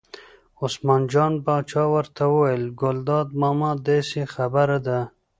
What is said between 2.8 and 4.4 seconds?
ګلداد ماما داسې